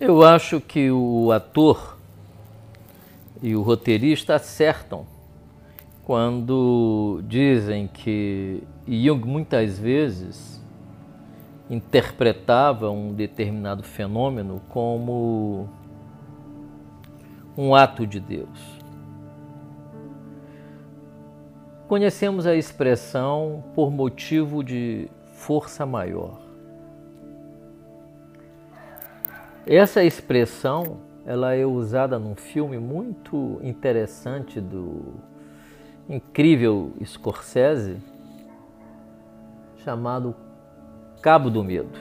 Eu 0.00 0.24
acho 0.24 0.60
que 0.60 0.90
o 0.90 1.30
ator 1.30 1.96
e 3.40 3.54
o 3.54 3.62
roteirista 3.62 4.34
acertam 4.34 5.06
quando 6.04 7.22
dizem 7.28 7.86
que 7.86 8.64
Jung 8.88 9.24
muitas 9.24 9.78
vezes 9.78 10.60
interpretava 11.70 12.90
um 12.90 13.14
determinado 13.14 13.84
fenômeno 13.84 14.60
como 14.68 15.68
um 17.56 17.72
ato 17.72 18.04
de 18.04 18.18
Deus. 18.18 18.80
Conhecemos 21.86 22.48
a 22.48 22.56
expressão 22.56 23.62
por 23.76 23.92
motivo 23.92 24.64
de 24.64 25.08
força 25.34 25.86
maior. 25.86 26.43
Essa 29.66 30.04
expressão 30.04 30.98
ela 31.24 31.54
é 31.54 31.64
usada 31.64 32.18
num 32.18 32.34
filme 32.34 32.78
muito 32.78 33.58
interessante 33.62 34.60
do 34.60 35.14
incrível 36.06 36.92
Scorsese 37.02 37.96
chamado 39.82 40.34
Cabo 41.22 41.48
do 41.48 41.64
Medo, 41.64 41.98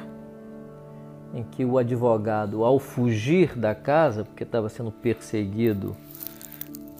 em 1.33 1.41
que 1.41 1.63
o 1.63 1.77
advogado, 1.77 2.65
ao 2.65 2.79
fugir 2.79 3.57
da 3.57 3.73
casa, 3.73 4.25
porque 4.25 4.43
estava 4.43 4.67
sendo 4.67 4.91
perseguido 4.91 5.95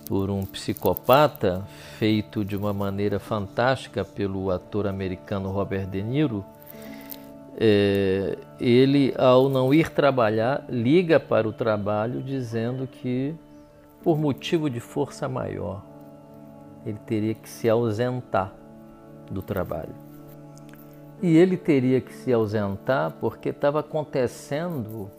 por 0.08 0.30
um 0.30 0.46
psicopata, 0.46 1.66
feito 1.98 2.46
de 2.46 2.56
uma 2.56 2.74
maneira 2.74 3.20
fantástica 3.20 4.06
pelo 4.06 4.50
ator 4.50 4.88
americano 4.88 5.52
Robert 5.52 5.88
De 5.88 6.02
Niro, 6.02 6.46
é, 7.58 8.38
ele, 8.60 9.14
ao 9.18 9.48
não 9.50 9.74
ir 9.74 9.90
trabalhar, 9.90 10.66
liga 10.70 11.20
para 11.20 11.48
o 11.48 11.54
trabalho 11.54 12.22
dizendo 12.22 12.88
que, 12.88 13.36
por 14.02 14.18
motivo 14.18 14.70
de 14.70 14.80
força 14.80 15.30
maior, 15.30 15.84
ele 16.86 17.00
teria 17.06 17.34
que 17.34 17.48
se 17.48 17.70
ausentar 17.70 18.54
do 19.30 19.42
trabalho. 19.42 19.96
E 21.22 21.38
ele 21.38 21.56
teria 21.56 22.02
que 22.02 22.14
se 22.14 22.34
ausentar 22.34 23.12
porque 23.20 23.50
estava 23.50 23.80
acontecendo 23.80 25.10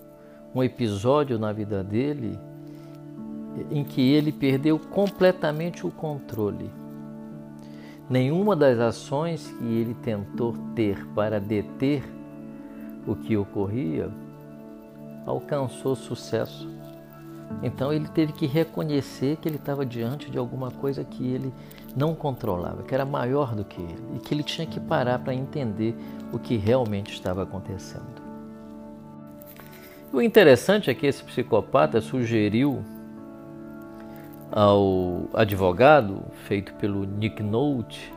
um 0.55 0.63
episódio 0.63 1.39
na 1.39 1.53
vida 1.53 1.83
dele 1.83 2.39
em 3.71 3.85
que 3.85 4.13
ele 4.13 4.33
perdeu 4.33 4.79
completamente 4.79 5.87
o 5.87 5.91
controle. 5.91 6.71
Nenhuma 8.11 8.55
das 8.55 8.79
ações 8.79 9.47
que 9.47 9.65
ele 9.65 9.95
tentou 9.95 10.53
ter 10.75 11.07
para 11.15 11.41
deter 11.41 12.03
o 13.07 13.15
que 13.15 13.37
ocorria 13.37 14.11
alcançou 15.27 15.97
sucesso. 15.97 16.69
Então 17.63 17.93
ele 17.93 18.09
teve 18.09 18.33
que 18.33 18.47
reconhecer 18.47 19.37
que 19.37 19.49
ele 19.49 19.57
estava 19.57 19.85
diante 19.85 20.31
de 20.31 20.39
alguma 20.39 20.71
coisa 20.71 21.05
que 21.05 21.27
ele 21.27 21.53
não 21.97 22.15
controlava, 22.15 22.83
que 22.83 22.95
era 22.95 23.05
maior 23.05 23.55
do 23.55 23.65
que 23.65 23.81
ele 23.81 24.03
e 24.17 24.19
que 24.19 24.35
ele 24.35 24.43
tinha 24.43 24.67
que 24.67 24.81
parar 24.81 25.19
para 25.19 25.35
entender 25.35 25.95
o 26.33 26.39
que 26.39 26.57
realmente 26.57 27.13
estava 27.13 27.43
acontecendo. 27.43 28.25
O 30.13 30.23
interessante 30.23 30.91
é 30.91 30.95
que 30.95 31.07
esse 31.07 31.23
psicopata 31.25 32.01
sugeriu 32.01 32.85
ao 34.51 35.29
advogado, 35.35 36.23
feito 36.47 36.73
pelo 36.75 37.05
Nick 37.05 37.43
Nolte, 37.43 38.13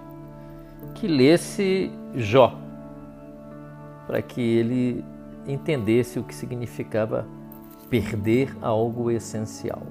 que 0.93 1.07
lesse 1.07 1.91
Jó 2.15 2.66
para 4.07 4.21
que 4.21 4.41
ele 4.41 5.05
entendesse 5.45 6.17
o 6.17 6.23
que 6.23 6.33
significava 6.33 7.27
perder 7.89 8.55
algo 8.61 9.11
essencial. 9.11 9.83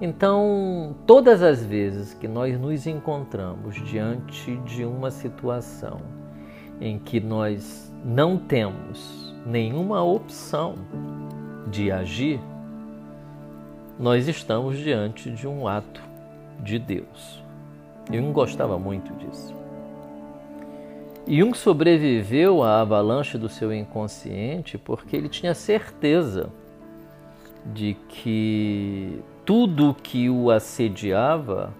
Então, 0.00 0.94
todas 1.06 1.42
as 1.42 1.64
vezes 1.64 2.14
que 2.14 2.28
nós 2.28 2.58
nos 2.58 2.86
encontramos 2.86 3.74
diante 3.74 4.56
de 4.58 4.84
uma 4.84 5.10
situação 5.10 6.00
em 6.80 6.98
que 6.98 7.18
nós 7.18 7.92
não 8.04 8.38
temos 8.38 9.34
nenhuma 9.44 10.02
opção 10.04 10.76
de 11.68 11.90
agir, 11.90 12.40
nós 13.98 14.28
estamos 14.28 14.78
diante 14.78 15.30
de 15.30 15.48
um 15.48 15.66
ato 15.66 16.00
de 16.62 16.78
Deus. 16.78 17.42
Eu 18.12 18.22
não 18.22 18.32
gostava 18.32 18.78
muito 18.78 19.12
disso. 19.14 19.57
Jung 21.28 21.54
sobreviveu 21.54 22.62
à 22.62 22.80
avalanche 22.80 23.36
do 23.36 23.50
seu 23.50 23.70
inconsciente 23.70 24.78
porque 24.78 25.14
ele 25.14 25.28
tinha 25.28 25.54
certeza 25.54 26.48
de 27.66 27.94
que 28.08 29.22
tudo 29.44 29.94
que 30.02 30.30
o 30.30 30.50
assediava 30.50 31.70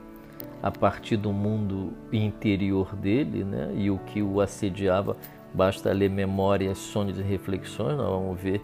a 0.63 0.71
partir 0.71 1.17
do 1.17 1.33
mundo 1.33 1.95
interior 2.13 2.95
dele, 2.95 3.43
né, 3.43 3.73
e 3.75 3.91
o 3.91 3.97
que 3.99 4.21
o 4.21 4.39
assediava, 4.41 5.17
basta 5.55 5.93
ler 5.93 6.11
memórias, 6.11 6.77
sonhos 6.77 7.19
e 7.19 7.23
reflexões, 7.23 7.97
nós 7.97 8.09
vamos 8.09 8.39
ver 8.39 8.61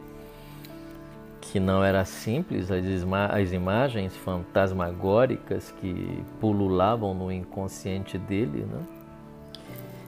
que 1.40 1.58
não 1.58 1.82
era 1.82 2.04
simples, 2.04 2.70
as, 2.70 2.84
as 3.30 3.52
imagens 3.52 4.14
fantasmagóricas 4.16 5.70
que 5.80 6.22
pululavam 6.40 7.14
no 7.14 7.32
inconsciente 7.32 8.18
dele, 8.18 8.66
né? 8.70 9.03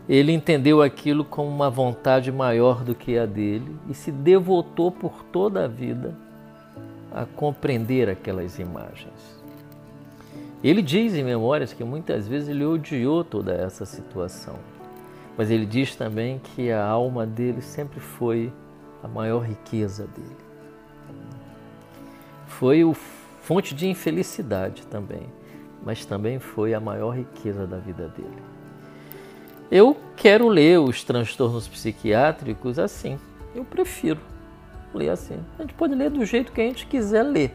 Ele 0.08 0.32
entendeu 0.32 0.82
aquilo 0.82 1.24
como 1.24 1.48
uma 1.48 1.68
vontade 1.68 2.30
maior 2.30 2.84
do 2.84 2.94
que 2.94 3.18
a 3.18 3.26
dele 3.26 3.76
e 3.88 3.94
se 3.94 4.12
devotou 4.12 4.92
por 4.92 5.24
toda 5.24 5.64
a 5.64 5.68
vida 5.68 6.14
a 7.12 7.24
compreender 7.24 8.08
aquelas 8.08 8.58
imagens. 8.58 9.36
Ele 10.62 10.80
diz 10.80 11.14
em 11.14 11.24
Memórias 11.24 11.72
que 11.72 11.82
muitas 11.82 12.28
vezes 12.28 12.48
ele 12.48 12.64
odiou 12.64 13.24
toda 13.24 13.52
essa 13.52 13.84
situação, 13.84 14.56
mas 15.36 15.50
ele 15.50 15.66
diz 15.66 15.96
também 15.96 16.38
que 16.38 16.70
a 16.70 16.84
alma 16.84 17.26
dele 17.26 17.60
sempre 17.60 18.00
foi 18.00 18.52
a 19.02 19.08
maior 19.08 19.40
riqueza 19.40 20.06
dele. 20.06 20.36
Foi 22.46 22.84
o 22.84 22.94
fonte 22.94 23.74
de 23.74 23.86
infelicidade 23.86 24.86
também, 24.86 25.26
mas 25.84 26.04
também 26.04 26.38
foi 26.38 26.74
a 26.74 26.80
maior 26.80 27.10
riqueza 27.10 27.66
da 27.66 27.78
vida 27.78 28.08
dele. 28.08 28.55
Eu 29.70 29.96
quero 30.16 30.48
ler 30.48 30.78
os 30.78 31.02
transtornos 31.02 31.66
psiquiátricos 31.66 32.78
assim. 32.78 33.18
Eu 33.54 33.64
prefiro 33.64 34.20
ler 34.94 35.10
assim. 35.10 35.38
A 35.58 35.62
gente 35.62 35.74
pode 35.74 35.94
ler 35.94 36.10
do 36.10 36.24
jeito 36.24 36.52
que 36.52 36.60
a 36.60 36.64
gente 36.64 36.86
quiser 36.86 37.22
ler. 37.22 37.54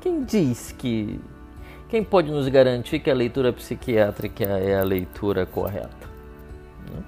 Quem 0.00 0.22
diz 0.22 0.72
que. 0.72 1.20
Quem 1.88 2.02
pode 2.02 2.30
nos 2.30 2.48
garantir 2.48 2.98
que 2.98 3.10
a 3.10 3.14
leitura 3.14 3.52
psiquiátrica 3.52 4.44
é 4.44 4.78
a 4.78 4.82
leitura 4.82 5.46
correta? 5.46 6.08
Né? 6.90 7.02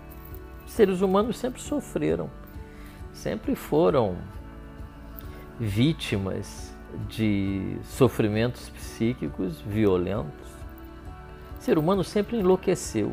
Seres 0.67 1.01
humanos 1.01 1.37
sempre 1.37 1.61
sofreram, 1.61 2.31
sempre 3.13 3.57
foram 3.57 4.17
vítimas 5.59 6.73
de 7.09 7.77
sofrimentos 7.83 8.69
psíquicos 8.69 9.61
violentos. 9.61 10.49
O 11.59 11.63
ser 11.63 11.77
humano 11.77 12.05
sempre 12.05 12.39
enlouqueceu, 12.39 13.13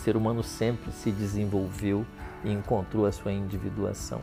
ser 0.00 0.16
humano 0.16 0.42
sempre 0.42 0.90
se 0.92 1.10
desenvolveu 1.10 2.04
e 2.44 2.50
encontrou 2.50 3.06
a 3.06 3.12
sua 3.12 3.32
individuação. 3.32 4.20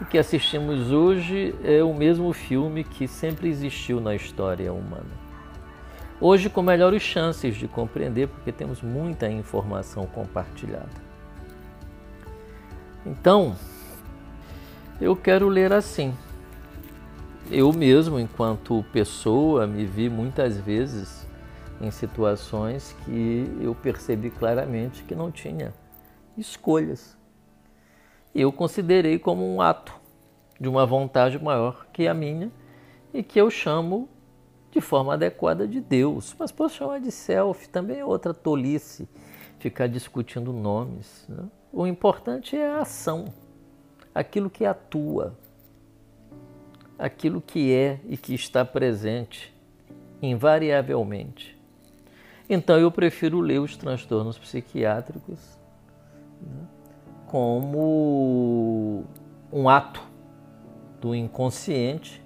O 0.00 0.04
que 0.04 0.18
assistimos 0.18 0.90
hoje 0.90 1.54
é 1.64 1.82
o 1.82 1.94
mesmo 1.94 2.32
filme 2.32 2.84
que 2.84 3.06
sempre 3.08 3.48
existiu 3.48 4.00
na 4.00 4.14
história 4.14 4.72
humana. 4.72 5.24
Hoje, 6.20 6.48
com 6.48 6.62
melhores 6.62 7.02
chances 7.02 7.56
de 7.56 7.66
compreender, 7.66 8.28
porque 8.28 8.52
temos 8.52 8.82
muita 8.82 9.28
informação 9.28 10.06
compartilhada. 10.06 11.04
Então, 13.04 13.56
eu 15.00 15.14
quero 15.14 15.48
ler 15.48 15.72
assim. 15.72 16.14
Eu 17.50 17.72
mesmo, 17.72 18.18
enquanto 18.18 18.84
pessoa, 18.92 19.66
me 19.66 19.84
vi 19.84 20.08
muitas 20.08 20.58
vezes 20.58 21.26
em 21.84 21.90
situações 21.90 22.96
que 23.04 23.46
eu 23.60 23.74
percebi 23.74 24.30
claramente 24.30 25.04
que 25.04 25.14
não 25.14 25.30
tinha 25.30 25.72
escolhas. 26.36 27.16
Eu 28.34 28.50
considerei 28.50 29.18
como 29.18 29.46
um 29.46 29.60
ato 29.60 29.94
de 30.58 30.68
uma 30.68 30.86
vontade 30.86 31.38
maior 31.38 31.86
que 31.92 32.08
a 32.08 32.14
minha 32.14 32.50
e 33.12 33.22
que 33.22 33.40
eu 33.40 33.50
chamo 33.50 34.08
de 34.70 34.80
forma 34.80 35.14
adequada 35.14 35.68
de 35.68 35.80
Deus. 35.80 36.34
Mas 36.38 36.50
posso 36.50 36.76
chamar 36.76 37.00
de 37.00 37.12
self, 37.12 37.68
também 37.68 38.00
é 38.00 38.04
outra 38.04 38.34
tolice 38.34 39.08
ficar 39.58 39.86
discutindo 39.86 40.52
nomes. 40.52 41.24
Né? 41.28 41.44
O 41.72 41.86
importante 41.86 42.56
é 42.56 42.68
a 42.68 42.80
ação, 42.80 43.26
aquilo 44.14 44.50
que 44.50 44.64
atua, 44.64 45.38
aquilo 46.98 47.40
que 47.40 47.72
é 47.72 48.00
e 48.08 48.16
que 48.16 48.34
está 48.34 48.64
presente 48.64 49.54
invariavelmente. 50.20 51.53
Então 52.54 52.78
eu 52.78 52.90
prefiro 52.90 53.40
ler 53.40 53.60
os 53.60 53.76
transtornos 53.76 54.38
psiquiátricos 54.38 55.58
né, 56.40 56.66
como 57.26 59.02
um 59.52 59.68
ato 59.68 60.00
do 61.00 61.14
inconsciente 61.14 62.24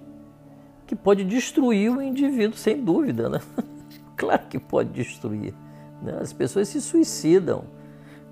que 0.85 0.95
pode 0.95 1.23
destruir 1.23 1.91
o 1.91 2.01
indivíduo, 2.01 2.57
sem 2.57 2.83
dúvida. 2.83 3.27
Né? 3.27 3.39
Claro 4.15 4.47
que 4.49 4.59
pode 4.59 4.89
destruir. 4.89 5.53
Né? 6.01 6.17
As 6.19 6.33
pessoas 6.33 6.67
se 6.67 6.81
suicidam, 6.81 7.63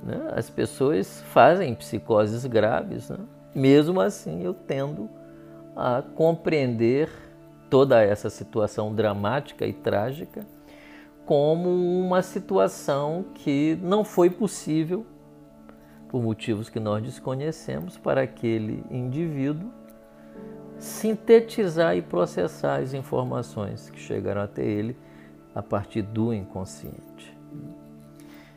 né? 0.03 0.33
as 0.35 0.49
pessoas 0.49 1.21
fazem 1.31 1.73
psicoses 1.73 2.45
graves. 2.45 3.09
Né? 3.09 3.19
Mesmo 3.55 4.01
assim, 4.01 4.43
eu 4.43 4.53
tendo 4.53 5.09
a 5.73 6.03
compreender 6.13 7.09
toda 7.69 8.03
essa 8.03 8.29
situação 8.29 8.93
dramática 8.93 9.65
e 9.65 9.71
trágica 9.71 10.45
como 11.27 11.69
uma 11.69 12.21
situação 12.21 13.25
que 13.35 13.77
não 13.83 14.05
foi 14.05 14.29
possível, 14.29 15.05
por 16.07 16.23
motivos 16.23 16.69
que 16.69 16.79
nós 16.79 17.03
desconhecemos, 17.03 17.97
para 17.97 18.21
aquele 18.21 18.81
indivíduo 18.89 19.69
sintetizar 20.79 21.97
e 21.97 22.01
processar 22.01 22.77
as 22.77 22.93
informações 22.93 23.89
que 23.89 23.99
chegaram 23.99 24.41
até 24.41 24.63
ele 24.63 24.95
a 25.53 25.61
partir 25.61 26.01
do 26.01 26.33
inconsciente. 26.33 27.35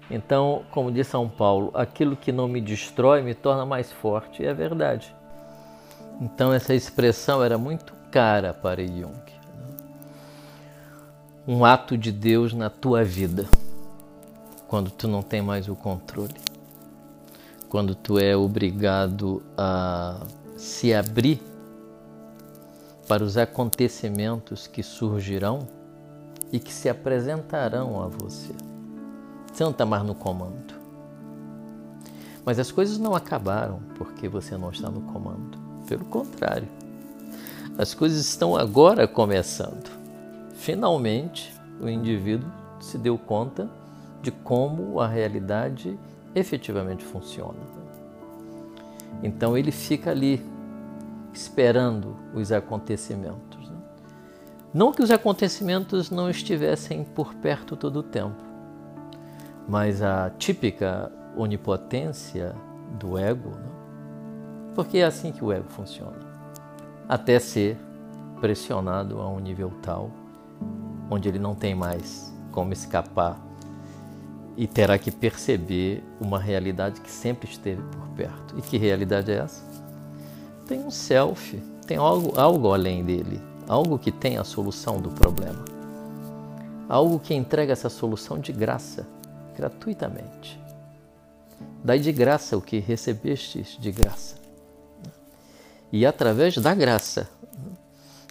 Então, 0.09 0.63
como 0.71 0.93
diz 0.93 1.09
São 1.09 1.29
Paulo, 1.29 1.73
aquilo 1.75 2.15
que 2.15 2.31
não 2.31 2.47
me 2.47 2.61
destrói 2.61 3.21
me 3.21 3.35
torna 3.35 3.67
mais 3.67 3.91
forte, 3.91 4.45
e 4.45 4.47
é 4.47 4.55
verdade. 4.55 5.13
Então, 6.21 6.53
essa 6.53 6.73
expressão 6.73 7.43
era 7.43 7.59
muito 7.59 7.93
cara 8.13 8.55
para 8.55 8.87
Jung. 8.87 9.40
Um 11.53 11.65
ato 11.65 11.99
de 11.99 12.13
Deus 12.13 12.55
na 12.55 12.71
tua 12.71 13.03
vida, 13.03 13.45
quando 14.69 14.89
tu 14.89 15.09
não 15.09 15.21
tem 15.21 15.43
mais 15.43 15.67
o 15.67 15.75
controle, 15.75 16.37
quando 17.69 17.93
tu 17.93 18.21
é 18.21 18.37
obrigado 18.37 19.43
a 19.59 20.21
se 20.57 20.95
abrir 20.95 21.43
para 23.09 23.25
os 23.25 23.37
acontecimentos 23.37 24.69
que 24.69 24.81
surgirão 24.81 25.67
e 26.53 26.61
que 26.61 26.73
se 26.73 26.89
apresentarão 26.89 28.01
a 28.01 28.07
você. 28.07 28.55
Você 29.53 29.65
não 29.65 29.73
está 29.73 29.85
mais 29.85 30.05
no 30.05 30.15
comando. 30.15 30.73
Mas 32.45 32.61
as 32.61 32.71
coisas 32.71 32.97
não 32.97 33.13
acabaram 33.13 33.81
porque 33.97 34.29
você 34.29 34.57
não 34.57 34.71
está 34.71 34.89
no 34.89 35.01
comando. 35.01 35.59
Pelo 35.89 36.05
contrário, 36.05 36.69
as 37.77 37.93
coisas 37.93 38.21
estão 38.21 38.55
agora 38.55 39.09
começando. 39.09 39.99
Finalmente, 40.61 41.59
o 41.81 41.89
indivíduo 41.89 42.51
se 42.81 42.99
deu 42.99 43.17
conta 43.17 43.67
de 44.21 44.31
como 44.31 45.01
a 45.01 45.07
realidade 45.07 45.99
efetivamente 46.35 47.03
funciona. 47.03 47.59
Então 49.23 49.57
ele 49.57 49.73
fica 49.73 50.11
ali 50.11 50.45
esperando 51.33 52.15
os 52.35 52.53
acontecimentos. 52.53 53.71
Né? 53.71 53.77
Não 54.75 54.93
que 54.93 55.03
os 55.03 55.11
acontecimentos 55.11 56.11
não 56.11 56.29
estivessem 56.29 57.05
por 57.05 57.33
perto 57.37 57.75
todo 57.75 58.01
o 58.01 58.03
tempo, 58.03 58.45
mas 59.67 60.03
a 60.03 60.29
típica 60.29 61.11
onipotência 61.39 62.55
do 62.99 63.17
ego, 63.17 63.49
né? 63.49 63.71
porque 64.75 64.99
é 64.99 65.05
assim 65.05 65.33
que 65.33 65.43
o 65.43 65.51
ego 65.51 65.71
funciona, 65.71 66.19
até 67.09 67.39
ser 67.39 67.79
pressionado 68.43 69.23
a 69.23 69.27
um 69.27 69.41
nível 69.41 69.73
tal 69.81 70.20
onde 71.11 71.29
ele 71.29 71.39
não 71.39 71.55
tem 71.55 71.75
mais 71.75 72.33
como 72.53 72.73
escapar 72.73 73.39
e 74.57 74.67
terá 74.67 74.99
que 74.99 75.11
perceber 75.11 76.03
uma 76.21 76.39
realidade 76.39 77.01
que 77.01 77.11
sempre 77.11 77.51
esteve 77.51 77.83
por 77.83 78.07
perto. 78.17 78.59
E 78.59 78.63
que 78.63 78.79
realidade 78.79 79.31
é 79.31 79.37
essa? 79.37 79.71
tem 80.71 80.79
um 80.79 80.91
self, 80.91 81.61
tem 81.85 81.97
algo, 81.97 82.39
algo 82.39 82.73
além 82.73 83.03
dele, 83.03 83.43
algo 83.67 83.99
que 83.99 84.13
tem 84.13 84.39
a 84.39 84.45
solução 84.45 85.01
do 85.01 85.11
problema, 85.11 85.65
algo 86.89 87.19
que 87.19 87.35
entrega 87.35 87.73
essa 87.73 87.89
solução 87.89 88.39
de 88.39 88.53
graça, 88.53 89.05
gratuitamente. 89.57 90.61
Dai 91.83 91.99
de 91.99 92.13
graça 92.13 92.57
o 92.57 92.63
que 92.63 92.79
recebestes 92.79 93.77
de 93.81 93.91
graça. 93.91 94.37
E 95.91 96.07
através 96.07 96.57
da 96.57 96.73
graça. 96.73 97.29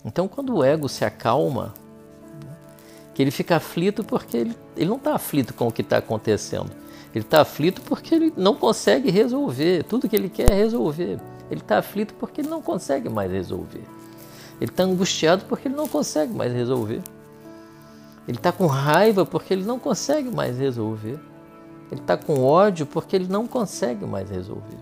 Então, 0.06 0.30
quando 0.30 0.56
o 0.56 0.64
ego 0.64 0.88
se 0.88 1.04
acalma, 1.04 1.74
que 3.20 3.24
ele 3.24 3.32
fica 3.32 3.58
aflito 3.58 4.02
porque 4.02 4.38
ele, 4.38 4.56
ele 4.78 4.90
não 4.90 4.96
está 4.96 5.14
aflito 5.14 5.54
com 5.54 5.68
o 5.68 5.72
que 5.74 5.82
está 5.82 5.98
acontecendo. 5.98 6.72
Ele 7.14 7.26
está 7.26 7.42
aflito 7.42 7.82
porque 7.82 8.16
ele 8.16 8.34
não 8.38 8.56
consegue 8.56 9.12
resolver. 9.12 9.84
Tudo 9.84 10.08
que 10.08 10.16
ele 10.16 10.30
quer 10.30 10.50
é 10.50 10.54
resolver. 10.54 11.20
Ele 11.52 11.60
está 11.60 11.80
aflito 11.80 12.14
porque 12.14 12.40
ele 12.40 12.48
não 12.48 12.62
consegue 12.62 13.10
mais 13.10 13.30
resolver. 13.30 13.84
Ele 14.62 14.72
está 14.72 14.84
angustiado 14.84 15.44
porque 15.50 15.68
ele 15.68 15.76
não 15.76 15.86
consegue 15.86 16.34
mais 16.34 16.54
resolver. 16.54 17.02
Ele 18.26 18.38
está 18.38 18.54
com 18.54 18.68
raiva 18.68 19.26
porque 19.26 19.54
ele 19.54 19.66
não 19.66 19.80
consegue 19.80 20.34
mais 20.34 20.58
resolver. 20.58 21.20
Ele 21.92 22.00
está 22.00 22.16
com 22.16 22.42
ódio 22.42 22.86
porque 22.86 23.18
ele 23.18 23.28
não 23.28 23.46
consegue 23.46 24.06
mais 24.06 24.30
resolver. 24.30 24.78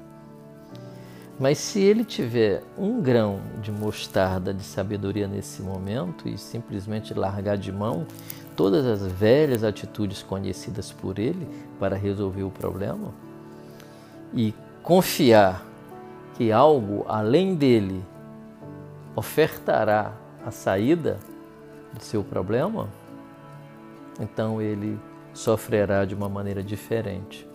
Mas 1.40 1.60
se 1.60 1.80
ele 1.80 2.04
tiver 2.04 2.64
um 2.78 3.00
grão 3.00 3.40
de 3.62 3.72
mostarda 3.72 4.54
de 4.54 4.64
sabedoria 4.64 5.28
nesse 5.28 5.62
momento 5.62 6.28
e 6.28 6.38
simplesmente 6.38 7.14
largar 7.14 7.58
de 7.58 7.72
mão 7.72 8.08
todas 8.56 8.86
as 8.88 9.06
velhas 9.06 9.64
atitudes 9.64 10.24
conhecidas 10.24 10.92
por 10.92 11.20
ele 11.20 11.48
para 11.80 11.96
resolver 11.96 12.44
o 12.44 12.50
problema 12.50 13.14
e 14.34 14.54
confiar 14.82 15.64
que 16.36 16.52
algo 16.52 17.06
além 17.08 17.56
dele 17.56 18.04
ofertará 19.16 20.14
a 20.46 20.52
saída 20.52 21.20
do 21.94 22.04
seu 22.04 22.24
problema, 22.24 22.88
então 24.20 24.62
ele 24.62 25.00
sofrerá 25.34 26.06
de 26.06 26.16
uma 26.16 26.30
maneira 26.30 26.64
diferente 26.64 27.48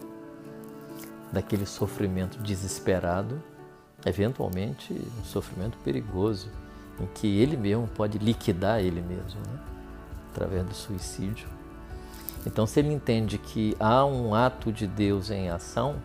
daquele 1.33 1.65
sofrimento 1.65 2.39
desesperado, 2.39 3.43
eventualmente 4.07 4.93
um 4.93 5.25
sofrimento 5.25 5.79
perigoso, 5.79 6.49
em 7.01 7.07
que 7.07 7.27
ele 7.41 7.57
mesmo 7.57 7.89
pode 7.89 8.19
liquidar 8.19 8.81
ele 8.81 9.01
mesmo, 9.01 9.41
né? 9.41 9.59
através 10.31 10.65
do 10.65 10.75
suicídio. 10.75 11.49
Então, 12.47 12.67
se 12.67 12.81
ele 12.81 12.93
entende 12.93 13.39
que 13.39 13.77
há 13.79 14.05
um 14.05 14.35
ato 14.35 14.73
de 14.73 14.87
Deus 14.87 15.31
em 15.31 15.49
ação, 15.49 15.97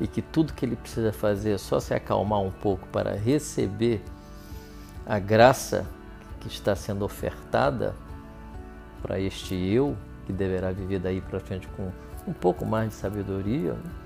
e 0.00 0.06
que 0.08 0.20
tudo 0.20 0.52
que 0.52 0.66
ele 0.66 0.74
precisa 0.74 1.12
fazer 1.12 1.52
é 1.52 1.58
só 1.58 1.78
se 1.78 1.94
acalmar 1.94 2.40
um 2.40 2.50
pouco 2.50 2.86
para 2.88 3.14
receber 3.14 4.02
a 5.06 5.18
graça 5.18 5.86
que 6.40 6.48
está 6.48 6.74
sendo 6.74 7.04
ofertada 7.04 7.94
para 9.00 9.20
este 9.20 9.54
eu 9.54 9.96
que 10.26 10.32
deverá 10.32 10.72
viver 10.72 10.98
daí 10.98 11.20
para 11.20 11.38
frente 11.38 11.68
com 11.68 11.92
um 12.26 12.32
pouco 12.32 12.66
mais 12.66 12.88
de 12.90 12.94
sabedoria, 12.94 13.74
né? 13.74 14.01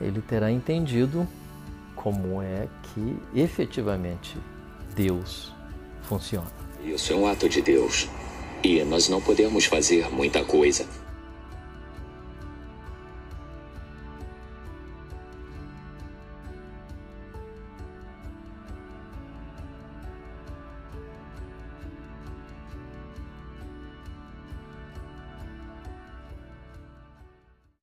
Ele 0.00 0.20
terá 0.20 0.50
entendido 0.50 1.26
como 1.94 2.40
é 2.40 2.66
que 2.82 3.16
efetivamente 3.34 4.36
Deus 4.94 5.52
funciona. 6.02 6.50
Isso 6.82 7.12
é 7.12 7.16
um 7.16 7.26
ato 7.26 7.48
de 7.48 7.60
Deus 7.60 8.08
e 8.62 8.82
nós 8.84 9.08
não 9.08 9.20
podemos 9.20 9.64
fazer 9.66 10.08
muita 10.10 10.44
coisa. 10.44 10.86